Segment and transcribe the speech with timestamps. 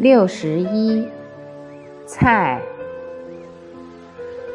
[0.00, 1.06] 六十一，
[2.06, 2.58] 菜。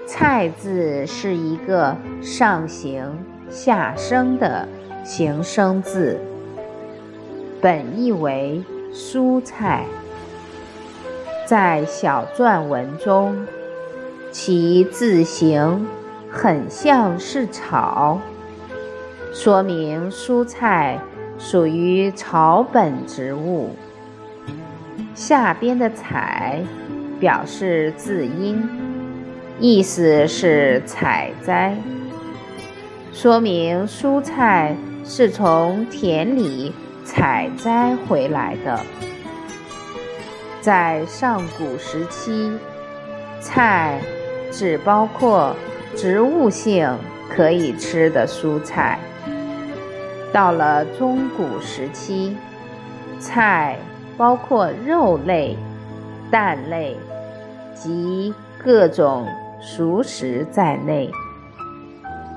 [0.07, 4.67] 菜字是一个上行下生的
[5.03, 6.19] 形声字，
[7.61, 9.85] 本意为蔬菜。
[11.45, 13.45] 在小篆文中，
[14.31, 15.85] 其字形
[16.27, 18.19] 很像是草，
[19.31, 20.99] 说明蔬菜
[21.37, 23.69] 属于草本植物。
[25.15, 26.61] 下边的“采”
[27.21, 28.61] 表示字音，
[29.61, 31.73] 意思是采摘，
[33.13, 36.73] 说明蔬菜是从田里
[37.05, 38.77] 采摘回来的。
[40.59, 42.51] 在上古时期，
[43.39, 44.01] 菜
[44.51, 45.55] 只包括
[45.95, 46.93] 植物性
[47.29, 48.97] 可以吃的蔬菜；
[50.33, 52.35] 到了中古时期，
[53.17, 53.77] 菜。
[54.17, 55.57] 包括肉类、
[56.31, 56.95] 蛋类
[57.73, 59.27] 及各种
[59.61, 61.11] 熟食在内。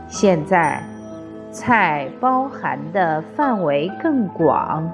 [0.08, 0.82] 现在，
[1.52, 4.90] 菜包含的范围更广，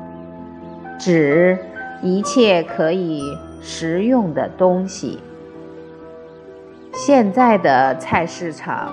[0.98, 1.58] 指
[2.02, 3.22] 一切可以
[3.60, 5.20] 食用的东西。
[6.92, 8.92] 现在的菜市场，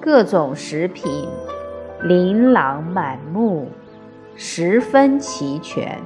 [0.00, 1.28] 各种食品
[2.02, 3.68] 琳琅满目，
[4.36, 5.98] 十分齐全。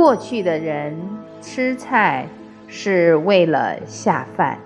[0.00, 0.96] 过去的人
[1.42, 2.26] 吃菜
[2.66, 4.58] 是为了下饭，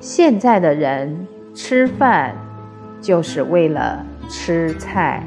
[0.00, 2.34] 现在的人吃饭
[3.02, 5.22] 就是为了吃菜。